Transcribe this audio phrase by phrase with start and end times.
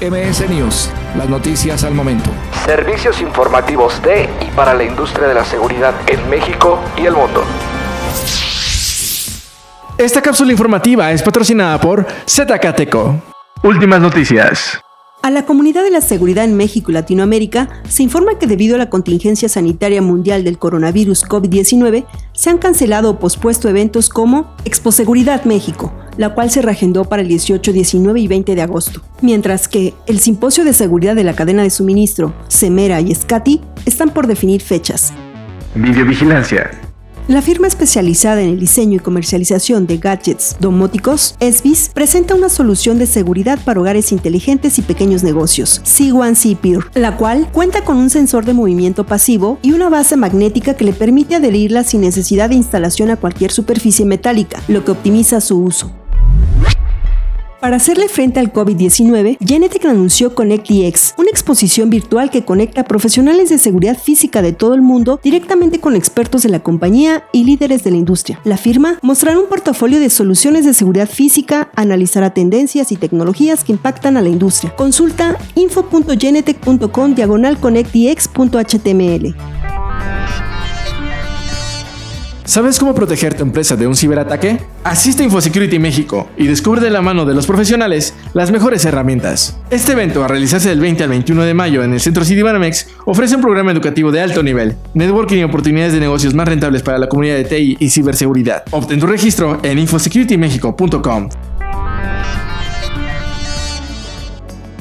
[0.00, 2.28] MS News, las noticias al momento.
[2.66, 7.42] Servicios informativos de y para la industria de la seguridad en México y el mundo.
[9.96, 13.22] Esta cápsula informativa es patrocinada por Zcateco.
[13.62, 14.78] Últimas noticias.
[15.22, 18.78] A la comunidad de la seguridad en México y Latinoamérica se informa que debido a
[18.78, 22.04] la contingencia sanitaria mundial del coronavirus COVID-19
[22.34, 27.22] se han cancelado o pospuesto eventos como Expo Seguridad México, la cual se reagendó para
[27.22, 31.34] el 18, 19 y 20 de agosto, mientras que el Simposio de Seguridad de la
[31.34, 35.12] Cadena de Suministro, Semera y Scati están por definir fechas.
[35.74, 36.70] Videovigilancia.
[37.28, 42.98] La firma especializada en el diseño y comercialización de gadgets domóticos, Esvis, presenta una solución
[42.98, 48.10] de seguridad para hogares inteligentes y pequeños negocios, C1C Peer, la cual cuenta con un
[48.10, 52.54] sensor de movimiento pasivo y una base magnética que le permite adherirla sin necesidad de
[52.54, 55.92] instalación a cualquier superficie metálica, lo que optimiza su uso.
[57.66, 63.48] Para hacerle frente al COVID-19, Genetec anunció ConnectDX, una exposición virtual que conecta a profesionales
[63.48, 67.82] de seguridad física de todo el mundo directamente con expertos de la compañía y líderes
[67.82, 68.40] de la industria.
[68.44, 73.72] La firma mostrará un portafolio de soluciones de seguridad física, analizará tendencias y tecnologías que
[73.72, 74.72] impactan a la industria.
[74.76, 79.55] Consulta info.genetec.com diagonal connectdx.html.
[82.46, 84.60] ¿Sabes cómo proteger tu empresa de un ciberataque?
[84.84, 89.58] Asiste a InfoSecurity México y descubre de la mano de los profesionales las mejores herramientas.
[89.68, 92.86] Este evento, a realizarse del 20 al 21 de mayo en el Centro City Banamex,
[93.04, 96.98] ofrece un programa educativo de alto nivel, networking y oportunidades de negocios más rentables para
[96.98, 98.62] la comunidad de TI y ciberseguridad.
[98.70, 101.28] Obtén tu registro en infosecuritymexico.com.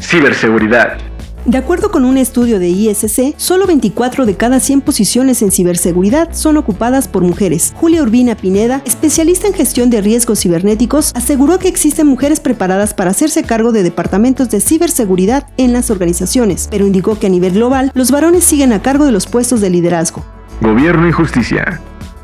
[0.00, 0.98] Ciberseguridad.
[1.44, 6.30] De acuerdo con un estudio de ISC, solo 24 de cada 100 posiciones en ciberseguridad
[6.32, 7.74] son ocupadas por mujeres.
[7.76, 13.10] Julia Urbina Pineda, especialista en gestión de riesgos cibernéticos, aseguró que existen mujeres preparadas para
[13.10, 17.92] hacerse cargo de departamentos de ciberseguridad en las organizaciones, pero indicó que a nivel global
[17.92, 20.24] los varones siguen a cargo de los puestos de liderazgo.
[20.62, 21.78] Gobierno y justicia.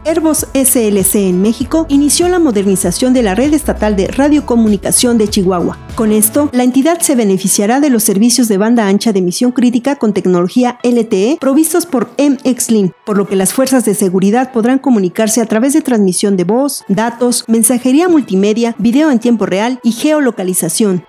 [0.05, 5.79] Airbus SLC en México inició la modernización de la red estatal de radiocomunicación de Chihuahua.
[5.95, 9.97] Con esto, la entidad se beneficiará de los servicios de banda ancha de emisión crítica
[9.97, 15.43] con tecnología LTE provistos por MXLink, por lo que las fuerzas de seguridad podrán comunicarse
[15.43, 21.05] a través de transmisión de voz, datos, mensajería multimedia, video en tiempo real y geolocalización,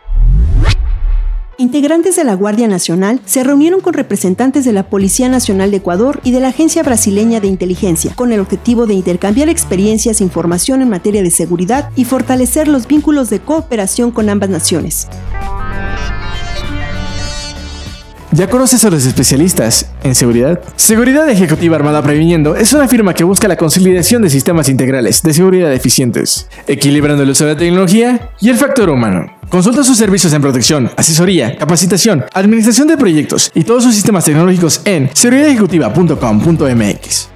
[1.61, 6.19] Integrantes de la Guardia Nacional se reunieron con representantes de la Policía Nacional de Ecuador
[6.23, 10.81] y de la Agencia Brasileña de Inteligencia, con el objetivo de intercambiar experiencias e información
[10.81, 15.07] en materia de seguridad y fortalecer los vínculos de cooperación con ambas naciones.
[18.33, 20.61] ¿Ya conoces a los especialistas en seguridad?
[20.77, 25.33] Seguridad Ejecutiva Armada Previniendo es una firma que busca la consolidación de sistemas integrales de
[25.33, 29.25] seguridad eficientes, equilibrando el uso de la tecnología y el factor humano.
[29.49, 34.79] Consulta sus servicios en protección, asesoría, capacitación, administración de proyectos y todos sus sistemas tecnológicos
[34.85, 37.29] en seguridadejecutiva.com.mx.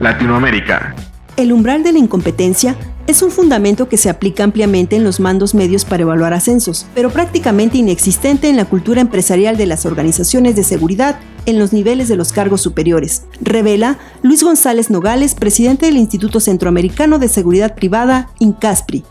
[0.00, 0.96] Latinoamérica.
[1.36, 2.74] El umbral de la incompetencia
[3.06, 7.10] es un fundamento que se aplica ampliamente en los mandos medios para evaluar ascensos, pero
[7.10, 12.16] prácticamente inexistente en la cultura empresarial de las organizaciones de seguridad en los niveles de
[12.16, 19.04] los cargos superiores, revela Luis González Nogales, presidente del Instituto Centroamericano de Seguridad Privada, INCASPRI.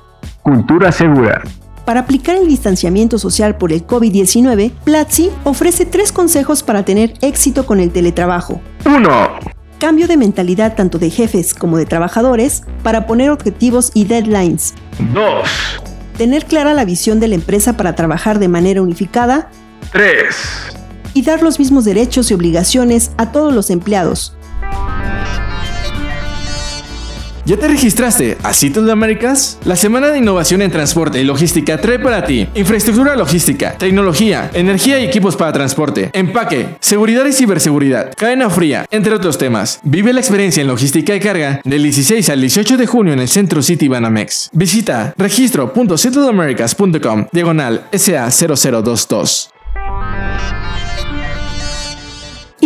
[0.43, 1.41] Cultura segura.
[1.85, 7.65] Para aplicar el distanciamiento social por el COVID-19, Platzi ofrece tres consejos para tener éxito
[7.65, 8.61] con el teletrabajo.
[8.85, 9.60] 1.
[9.81, 14.75] Cambio de mentalidad tanto de jefes como de trabajadores para poner objetivos y deadlines.
[15.11, 15.49] 2.
[16.19, 19.49] Tener clara la visión de la empresa para trabajar de manera unificada.
[19.91, 20.35] 3.
[21.15, 24.37] Y dar los mismos derechos y obligaciones a todos los empleados.
[27.51, 29.59] ¿Ya te registraste a Citos de Américas?
[29.65, 35.01] La Semana de Innovación en Transporte y Logística trae para ti infraestructura logística, tecnología, energía
[35.01, 39.81] y equipos para transporte, empaque, seguridad y ciberseguridad, cadena fría, entre otros temas.
[39.83, 43.27] Vive la experiencia en logística y carga del 16 al 18 de junio en el
[43.27, 44.49] Centro City Banamex.
[44.53, 49.50] Visita registro.centrodamericas.com diagonal SA0022.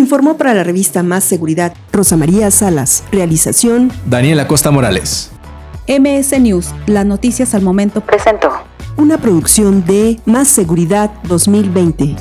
[0.05, 3.03] Informó para la revista Más Seguridad Rosa María Salas.
[3.11, 5.31] Realización Daniela Costa Morales.
[5.87, 8.51] MS News, las noticias al momento presentó.
[8.97, 12.17] Una producción de Más Seguridad 2020.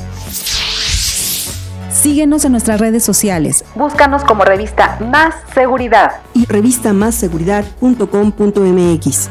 [1.91, 3.63] Síguenos en nuestras redes sociales.
[3.75, 9.29] Búscanos como revista Más Seguridad y revista másseguridad.com.mx.